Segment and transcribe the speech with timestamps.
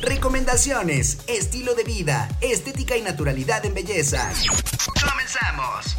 [0.00, 4.32] recomendaciones, estilo de vida, estética y naturalidad en belleza.
[5.00, 5.96] ¡Comenzamos!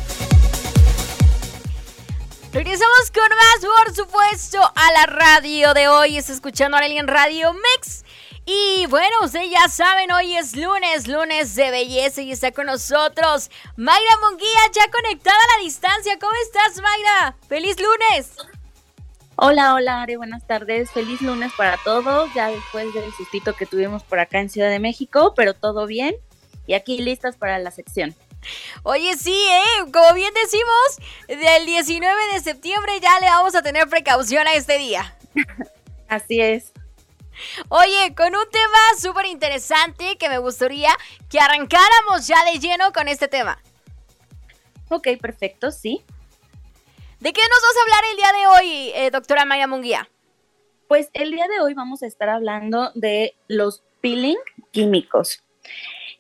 [2.52, 6.18] Regresamos con más, por supuesto, a la radio de hoy.
[6.18, 8.06] Está escuchando a en Radio Mix.
[8.46, 13.50] Y bueno, ustedes ya saben, hoy es lunes, lunes de belleza y está con nosotros
[13.76, 16.18] Mayra Munguía, ya conectada a la distancia.
[16.20, 17.36] ¿Cómo estás, Mayra?
[17.50, 18.55] ¡Feliz lunes!
[19.38, 20.92] Hola, hola, Ari, buenas tardes.
[20.92, 24.80] Feliz lunes para todos, ya después del sustito que tuvimos por acá en Ciudad de
[24.80, 26.16] México, pero todo bien.
[26.68, 28.16] Y aquí listas para la sección.
[28.84, 29.92] Oye, sí, ¿eh?
[29.92, 34.78] Como bien decimos, del 19 de septiembre ya le vamos a tener precaución a este
[34.78, 35.18] día.
[36.08, 36.72] Así es.
[37.68, 40.96] Oye, con un tema súper interesante que me gustaría
[41.30, 43.62] que arrancáramos ya de lleno con este tema.
[44.88, 46.06] Ok, perfecto, sí.
[47.26, 50.08] ¿De qué nos vas a hablar el día de hoy, eh, doctora Maya Munguía?
[50.88, 54.38] Pues el día de hoy vamos a estar hablando de los peeling
[54.70, 55.44] químicos.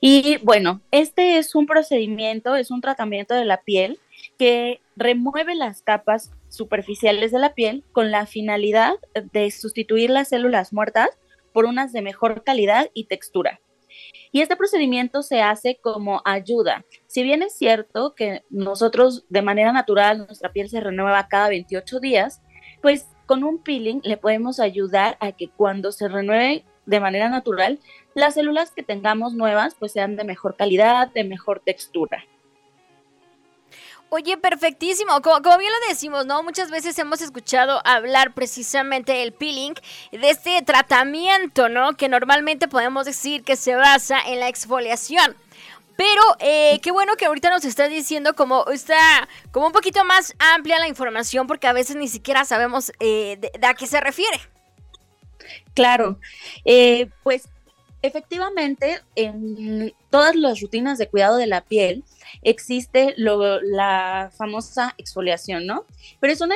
[0.02, 3.99] Y bueno, este es un procedimiento, es un tratamiento de la piel
[4.39, 8.95] que remueve las capas superficiales de la piel con la finalidad
[9.31, 11.09] de sustituir las células muertas
[11.53, 13.59] por unas de mejor calidad y textura.
[14.31, 16.85] Y este procedimiento se hace como ayuda.
[17.07, 21.99] Si bien es cierto que nosotros de manera natural nuestra piel se renueva cada 28
[21.99, 22.41] días,
[22.81, 27.79] pues con un peeling le podemos ayudar a que cuando se renueve de manera natural,
[28.13, 32.25] las células que tengamos nuevas pues sean de mejor calidad, de mejor textura.
[34.16, 35.21] Oye, perfectísimo.
[35.21, 36.41] Como, bien lo decimos, ¿no?
[36.41, 39.73] Muchas veces hemos escuchado hablar precisamente del peeling,
[40.13, 41.97] de este tratamiento, ¿no?
[41.97, 45.36] Que normalmente podemos decir que se basa en la exfoliación.
[45.97, 50.33] Pero eh, qué bueno que ahorita nos estás diciendo como está como un poquito más
[50.39, 54.39] amplia la información porque a veces ni siquiera sabemos eh, de, a qué se refiere.
[55.73, 56.21] Claro,
[56.63, 57.49] eh, pues
[58.06, 62.03] efectivamente en todas las rutinas de cuidado de la piel
[62.42, 65.86] existe la famosa exfoliación, ¿no?
[66.20, 66.55] Pero es una,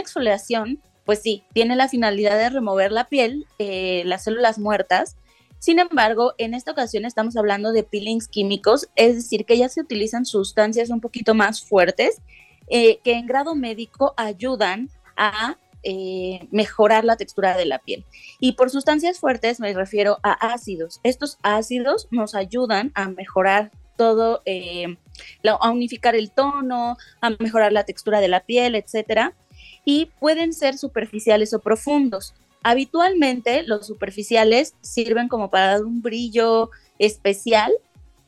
[0.00, 5.16] exfoliación, pues sí, tiene la finalidad de remover la piel, eh, las células muertas.
[5.58, 9.82] Sin embargo, en esta ocasión estamos hablando de peelings químicos, es decir, que ya se
[9.82, 12.22] utilizan sustancias un poquito más fuertes
[12.68, 18.04] eh, que en grado médico ayudan a eh, mejorar la textura de la piel.
[18.38, 21.00] Y por sustancias fuertes me refiero a ácidos.
[21.02, 24.96] Estos ácidos nos ayudan a mejorar todo, eh,
[25.44, 29.34] a unificar el tono, a mejorar la textura de la piel, etcétera.
[29.84, 32.34] Y pueden ser superficiales o profundos.
[32.62, 37.72] Habitualmente los superficiales sirven como para dar un brillo especial,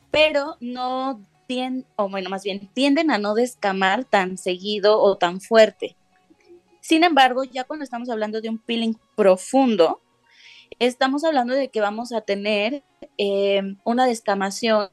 [0.09, 5.41] pero no tienden, o bueno, más bien tienden a no descamar tan seguido o tan
[5.41, 5.95] fuerte.
[6.83, 10.01] Sin embargo, ya cuando estamos hablando de un peeling profundo,
[10.79, 12.83] estamos hablando de que vamos a tener
[13.17, 14.89] eh, una descamación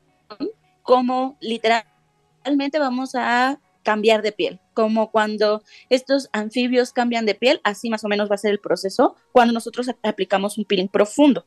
[0.84, 7.90] como literalmente vamos a cambiar de piel, como cuando estos anfibios cambian de piel, así
[7.90, 11.44] más o menos va a ser el proceso cuando nosotros aplicamos un peeling profundo.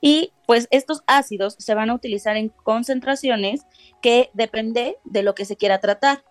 [0.00, 3.62] Y pues estos ácidos se van a utilizar en concentraciones
[4.00, 6.22] que depende de lo que se quiera tratar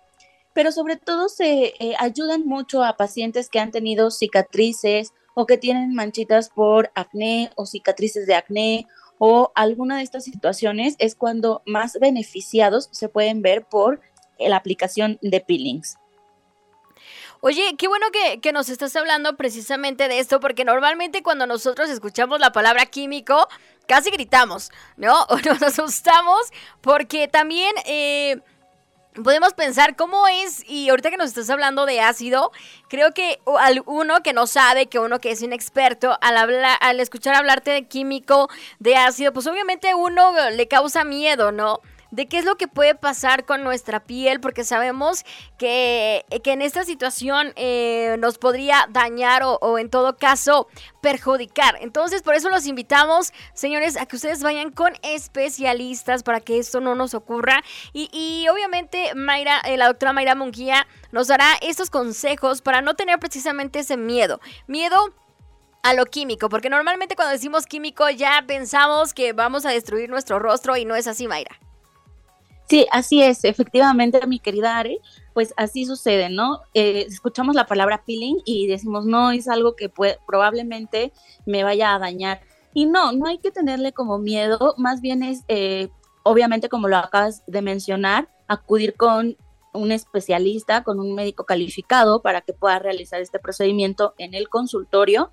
[0.53, 5.57] pero sobre todo se eh, ayudan mucho a pacientes que han tenido cicatrices o que
[5.57, 8.87] tienen manchitas por acné o cicatrices de acné
[9.17, 14.01] o alguna de estas situaciones es cuando más beneficiados se pueden ver por
[14.39, 15.97] la aplicación de peelings.
[17.45, 18.05] Oye, qué bueno
[18.41, 23.49] que, nos estás hablando precisamente de esto, porque normalmente cuando nosotros escuchamos la palabra químico,
[23.85, 25.13] casi gritamos, ¿no?
[25.29, 27.73] O nos asustamos, porque también...
[27.85, 28.41] Eh,
[29.21, 32.51] podemos pensar cómo es, y ahorita que nos estás hablando de ácido,
[32.87, 33.39] creo que
[33.85, 37.87] uno que no sabe, que uno que es inexperto, al, hablar, al escuchar hablarte de
[37.87, 41.81] químico, de ácido, pues obviamente uno le causa miedo, ¿no?
[42.13, 45.25] De qué es lo que puede pasar con nuestra piel, porque sabemos
[45.57, 50.67] que, que en esta situación eh, nos podría dañar o, en todo caso
[51.01, 51.75] perjudicar.
[51.81, 56.81] Entonces, por eso los invitamos, señores, a que ustedes vayan con especialistas para que esto
[56.81, 57.63] no nos ocurra.
[57.93, 63.17] Y, obviamente, Mayra, eh, la doctora Mayra Munguía nos dará estos consejos para no tener
[63.17, 64.39] precisamente ese miedo.
[64.67, 65.15] Miedo
[65.81, 70.37] a lo químico, porque normalmente cuando decimos químico ya pensamos que vamos a destruir nuestro
[70.37, 71.59] rostro y no es así, Mayra.
[72.69, 74.99] Sí, así es, efectivamente, mi querida Ari,
[75.33, 76.61] pues así sucede, ¿no?
[76.73, 81.11] Eh, escuchamos la palabra peeling y decimos, no, es algo que puede, probablemente
[81.45, 82.41] me vaya a dañar.
[82.73, 85.89] Y no, no hay que tenerle como miedo, más bien es, eh,
[86.23, 89.37] obviamente, como lo acabas de mencionar, acudir con
[89.73, 95.31] un especialista, con un médico calificado para que pueda realizar este procedimiento en el consultorio.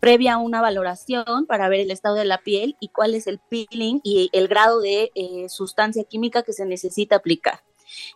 [0.00, 3.38] Previa a una valoración para ver el estado de la piel y cuál es el
[3.38, 7.62] peeling y el grado de eh, sustancia química que se necesita aplicar.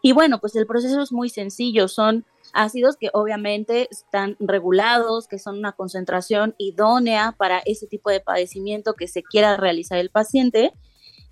[0.02, 5.38] Y bueno, pues el proceso es muy sencillo, son ácidos que obviamente están regulados, que
[5.38, 10.72] son una concentración idónea para ese tipo de padecimiento que se quiera realizar el paciente.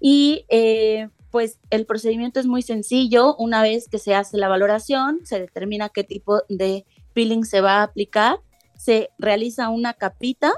[0.01, 3.37] Y eh, pues el procedimiento es muy sencillo.
[3.37, 6.85] Una vez que se hace la valoración, se determina qué tipo de
[7.15, 8.41] peeling se va a aplicar,
[8.83, 10.53] se realiza una capita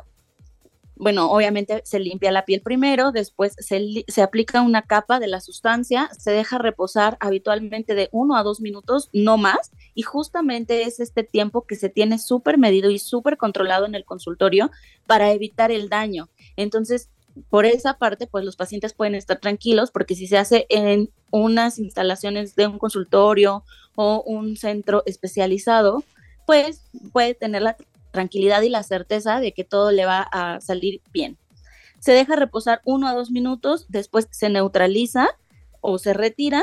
[0.97, 6.09] bueno, obviamente se limpia la piel primero, después se, aplica una capa de la sustancia,
[6.17, 11.25] se deja reposar habitualmente de uno a dos minutos, no más, y justamente es este
[11.25, 14.71] tiempo que se tiene súper medido y súper controlado en el consultorio
[15.07, 16.29] para evitar el daño.
[16.57, 17.11] Entonces,
[17.51, 21.81] por esa parte, pues los pacientes pueden estar tranquilos porque si se hace en unas
[21.81, 23.65] instalaciones de un consultorio
[23.97, 26.05] o un centro especializado,
[26.47, 26.83] pues
[27.13, 27.77] puede tener la
[28.15, 31.37] tranquilidad y la certeza de que todo le va a salir bien.
[31.99, 35.29] Se deja reposar uno a dos minutos, después se neutraliza
[35.81, 36.63] o se retira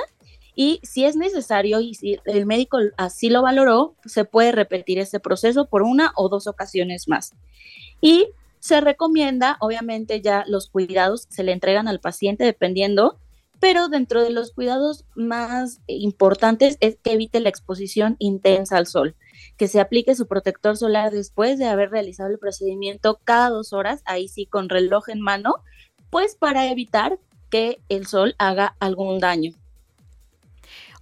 [0.55, 5.19] y si es necesario y si el médico así lo valoró, se puede repetir ese
[5.19, 7.33] proceso por una o dos ocasiones más.
[7.99, 13.19] Y se recomienda, obviamente ya los cuidados se le entregan al paciente dependiendo
[13.61, 19.15] pero dentro de los cuidados más importantes es que evite la exposición intensa al sol,
[19.57, 24.01] que se aplique su protector solar después de haber realizado el procedimiento cada dos horas,
[24.05, 25.55] ahí sí con reloj en mano,
[26.09, 29.60] pues para evitar que el sol haga algún daño.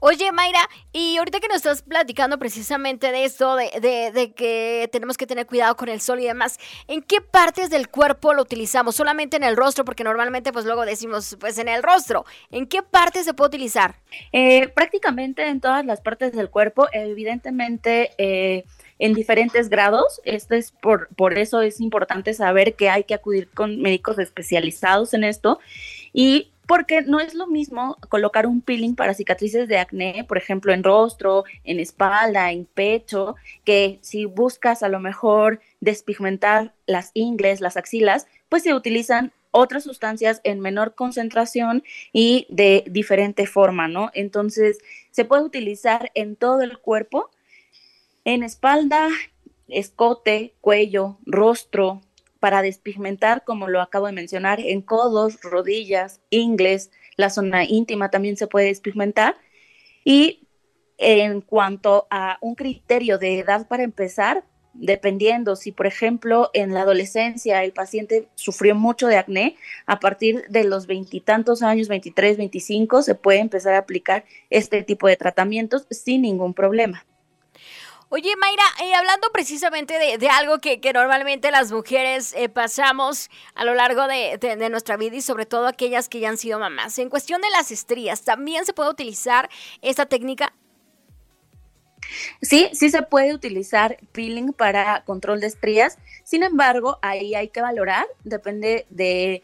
[0.02, 0.62] Oye, Mayra,
[0.94, 5.76] y ahorita que nos estás platicando precisamente de esto, de, que tenemos que tener cuidado
[5.76, 6.58] con el sol y demás,
[6.88, 8.96] ¿en qué partes del cuerpo lo utilizamos?
[8.96, 9.84] ¿Solamente en el rostro?
[9.84, 12.26] Porque normalmente pues luego decimos pues en el rostro.
[12.50, 13.96] ¿En qué parte se puede utilizar?
[14.32, 18.12] Eh, prácticamente en todas las partes del cuerpo, evidentemente...
[18.18, 18.64] Eh,
[19.02, 20.20] en diferentes grados.
[20.26, 25.14] Esto es por, por eso es importante saber que hay que acudir con médicos especializados
[25.14, 25.60] en esto.
[26.12, 30.72] Y porque no es lo mismo colocar un peeling para cicatrices de acné, por ejemplo,
[30.72, 37.60] en rostro, en espalda, en pecho, que si buscas a lo mejor despigmentar las ingles,
[37.60, 41.84] las axilas, pues se utilizan otras sustancias en menor concentración
[42.14, 44.12] y de diferente forma, ¿no?
[44.14, 44.78] Entonces,
[45.10, 47.32] se puede utilizar en todo el cuerpo,
[48.26, 49.10] en espalda,
[49.70, 52.02] escote, cuello, rostro,
[52.40, 58.38] para despigmentar, como lo acabo de mencionar, en codos, rodillas, ingles, la zona íntima también
[58.38, 59.36] se puede despigmentar.
[60.04, 60.48] Y
[60.98, 64.44] en cuanto a un criterio de edad para empezar,
[64.74, 70.46] dependiendo si, por ejemplo, en la adolescencia el paciente sufrió mucho de acné, a partir
[70.50, 75.88] de los veintitantos años, 23, 25, se puede empezar a aplicar este tipo de tratamientos
[75.90, 77.06] sin ningún problema.
[78.12, 83.76] Oye, Mayra, eh, hablando precisamente de, algo que, normalmente las mujeres eh, pasamos a lo
[83.76, 84.40] largo de,
[84.72, 87.70] nuestra vida y sobre todo aquellas que ya han sido mamás, en cuestión de las
[87.70, 89.48] estrías, ¿también se puede utilizar
[89.84, 90.56] esta técnica?
[92.42, 97.62] Sí, sí se puede utilizar peeling para control de estrías, sin embargo, ahí hay que
[97.62, 99.44] valorar, depende de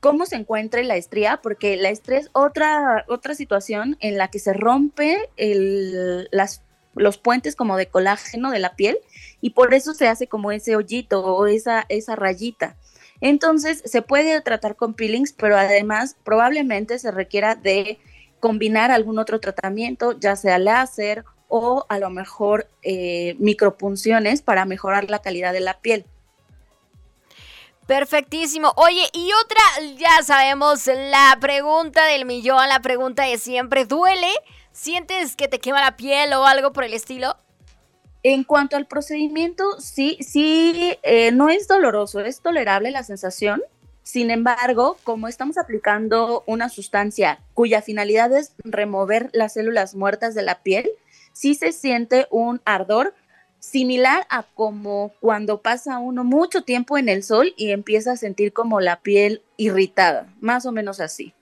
[0.00, 4.40] cómo se encuentre la estría, porque la estría es otra, otra situación en la que
[4.40, 6.63] se rompe el, las
[6.96, 8.98] los puentes como de colágeno de la piel
[9.40, 12.76] y por eso se hace como ese hoyito o esa, esa rayita.
[13.20, 17.98] Entonces se puede tratar con peelings, pero además probablemente se requiera de
[18.40, 25.08] combinar algún otro tratamiento, ya sea láser o a lo mejor eh, micropunciones para mejorar
[25.08, 26.04] la calidad de la piel.
[27.86, 28.72] Perfectísimo.
[28.76, 29.60] Oye, y otra,
[29.98, 34.32] ya sabemos, la pregunta del millón, la pregunta de siempre, ¿duele?
[34.74, 37.36] ¿Sientes que te quema la piel o algo por el estilo?
[38.24, 43.62] En cuanto al procedimiento, sí, sí, eh, no es doloroso, es tolerable la sensación.
[44.02, 50.42] Sin embargo, como estamos aplicando una sustancia cuya finalidad es remover las células muertas de
[50.42, 50.90] la piel,
[51.32, 53.14] sí se siente un ardor
[53.60, 58.52] similar a como cuando pasa uno mucho tiempo en el sol y empieza a sentir
[58.52, 61.32] como la piel irritada, más o menos así.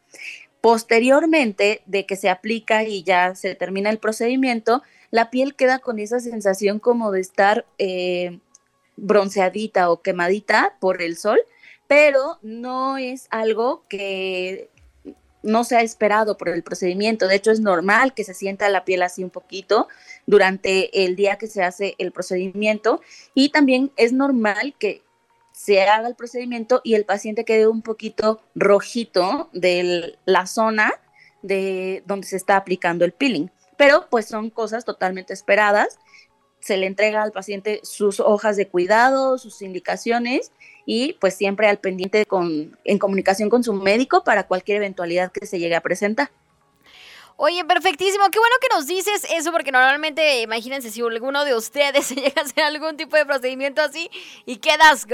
[0.62, 5.98] Posteriormente de que se aplica y ya se termina el procedimiento, la piel queda con
[5.98, 8.38] esa sensación como de estar eh,
[8.96, 11.40] bronceadita o quemadita por el sol,
[11.88, 14.70] pero no es algo que
[15.42, 17.26] no se ha esperado por el procedimiento.
[17.26, 19.88] De hecho, es normal que se sienta la piel así un poquito
[20.26, 23.00] durante el día que se hace el procedimiento
[23.34, 25.02] y también es normal que
[25.62, 30.92] se haga el procedimiento y el paciente quede un poquito rojito de la zona
[31.42, 33.48] de donde se está aplicando el peeling.
[33.76, 35.98] Pero pues son cosas totalmente esperadas
[36.62, 40.52] se le entrega al paciente sus hojas de cuidado, sus indicaciones
[40.86, 45.46] y pues siempre al pendiente con, en comunicación con su médico para cualquier eventualidad que
[45.46, 46.30] se llegue a presentar.
[47.44, 48.30] Oye, perfectísimo.
[48.30, 52.40] Qué bueno que nos dices eso, porque normalmente, imagínense, si alguno de ustedes se llega
[52.40, 54.08] a hacer algún tipo de procedimiento así
[54.46, 55.08] y quedas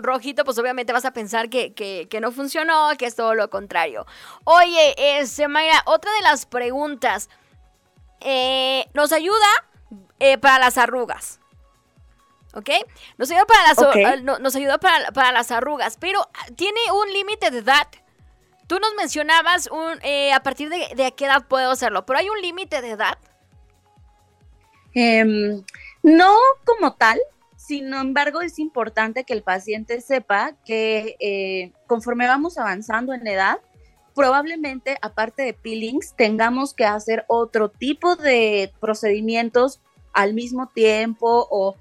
[0.00, 4.06] rojito, pues obviamente vas a pensar que, que, no funcionó, que es todo lo contrario.
[4.42, 7.30] Oye, este, Mayra, otra de las preguntas.
[8.22, 9.46] Eh, ¿Nos ayuda
[10.18, 11.38] eh, para las arrugas.
[12.54, 12.70] ¿Ok?
[13.18, 17.52] Nos ayuda para las, eh, nos ayuda para, las arrugas, pero ah, tiene un límite
[17.52, 17.86] de edad.
[18.68, 22.40] Tú nos mencionabas un, eh, a partir de, qué edad puedo hacerlo, pero ¿hay un
[22.40, 23.18] límite de edad?
[24.94, 25.64] Em,
[26.02, 27.18] no como tal,
[27.56, 33.58] sin embargo es importante que el paciente sepa que conforme vamos avanzando en edad,
[34.18, 39.80] probablemente aparte de peelings tengamos que hacer otro tipo de procedimientos
[40.12, 41.76] al mismo tiempo o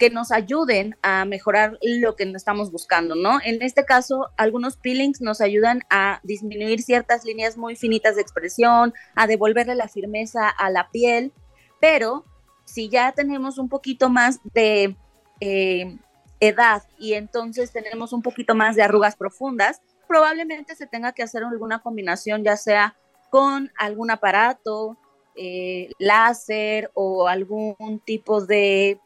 [0.00, 3.38] que nos ayuden a mejorar lo que estamos buscando, ¿no?
[3.44, 8.94] En este caso, algunos peelings nos ayudan a disminuir ciertas líneas muy finitas de expresión,
[9.14, 11.34] a devolverle la firmeza a la piel,
[11.82, 12.24] pero
[12.64, 14.96] si ya tenemos un poquito más de
[15.40, 15.98] eh,
[16.40, 21.44] edad y entonces tenemos un poquito más de arrugas profundas, probablemente se tenga que hacer
[21.44, 22.96] alguna combinación, ya sea
[23.28, 24.96] con algún aparato,
[25.36, 28.98] eh, láser o algún tipo de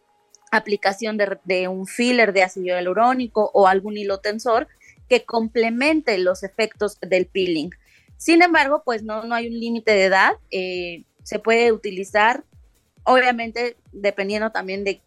[0.56, 4.68] aplicación de, un filler de ácido hialurónico o algún hilo tensor
[5.08, 7.70] que complemente los efectos del peeling.
[8.16, 10.32] Sin embargo, pues no, no hay un límite de edad.
[10.50, 12.44] Eh, se puede utilizar,
[13.04, 15.00] obviamente, dependiendo también de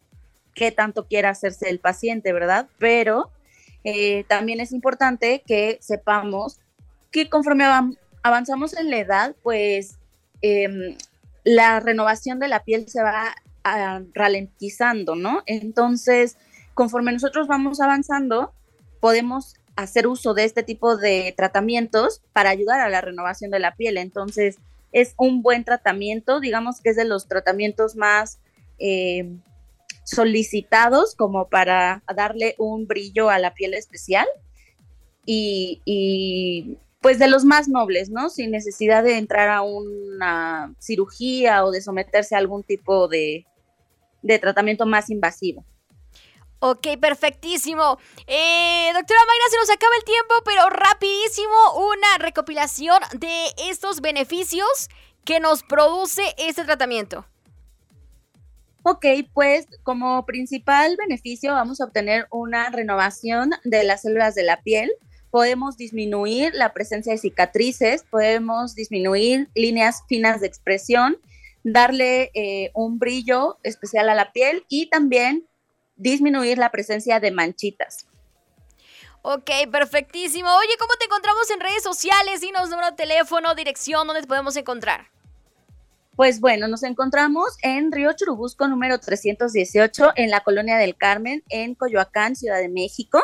[0.53, 2.67] qué tanto quiera hacerse el paciente, ¿verdad?
[2.77, 3.31] Pero
[3.83, 6.59] eh, también es importante que sepamos
[7.11, 7.65] que conforme
[8.21, 9.97] avanzamos en la edad, pues
[10.41, 10.97] em,
[11.43, 13.33] la renovación de la piel se va
[14.13, 15.43] ralentizando, ¿no?
[15.45, 16.38] Entonces,
[16.74, 18.53] conforme nosotros vamos avanzando,
[19.00, 23.75] podemos hacer uso de este tipo de tratamientos para ayudar a la renovación de la
[23.75, 23.97] piel.
[23.97, 24.57] Entonces,
[24.91, 28.39] es un buen tratamiento, digamos que es de los tratamientos más
[28.79, 29.29] eh,
[30.03, 34.27] solicitados como para darle un brillo a la piel especial.
[35.25, 38.29] y, pues de los más nobles, ¿no?
[38.29, 43.45] Sin necesidad de entrar a una cirugía o de someterse a algún tipo de,
[44.39, 45.65] tratamiento más invasivo.
[46.59, 48.00] Ok, perfectísimo.
[48.25, 54.89] Eh, doctora Mayra, se nos acaba el tiempo, pero rapidísimo una recopilación de estos beneficios
[55.24, 57.25] que nos produce este tratamiento.
[58.89, 64.62] Ok, pues como principal beneficio vamos a obtener una renovación de las células de la
[64.62, 64.91] piel,
[65.29, 71.17] podemos disminuir la presencia de cicatrices, podemos disminuir líneas finas de expresión,
[71.71, 75.45] darle eh, un brillo especial a la piel y también
[75.97, 78.07] disminuir la presencia de manchitas.
[79.21, 80.50] Ok, perfectísimo.
[80.55, 82.39] Oye, ¿cómo te encontramos en redes sociales?
[82.39, 85.07] Dinos número de teléfono, dirección, ¿dónde te podemos encontrar?
[86.15, 91.75] Pues bueno, nos encontramos en Río Churubusco número 318 en la Colonia del Carmen, en
[91.75, 93.21] Coyoacán, Ciudad de México.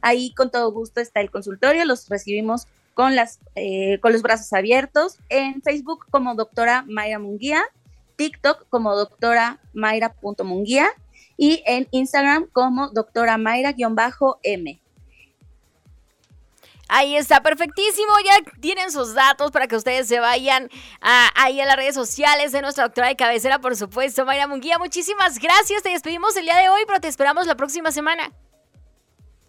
[0.00, 4.52] Ahí con todo gusto está el consultorio, los recibimos con, las, eh, con los brazos
[4.52, 5.18] abiertos.
[5.28, 7.62] En Facebook como doctora Mayra Munguía,
[8.16, 10.88] TikTok como doctora Mayra.munguía
[11.36, 14.80] y en Instagram como doctora Mayra-m.
[16.88, 18.12] Ahí está, perfectísimo.
[18.24, 20.70] Ya tienen sus datos para que ustedes se vayan
[21.00, 24.78] ahí a las redes sociales de nuestra doctora de cabecera, por supuesto, Mayra Munguía.
[24.78, 25.82] Muchísimas gracias.
[25.82, 28.32] Te despedimos el día de hoy, pero te esperamos la próxima semana.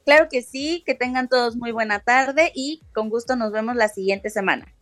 [0.05, 3.87] Claro que sí, que tengan todos muy buena tarde y con gusto nos vemos la
[3.89, 4.74] siguiente semana.